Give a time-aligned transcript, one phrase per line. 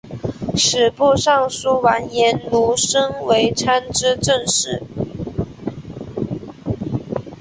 [0.55, 4.81] 吏部尚书完颜奴申为参知政事。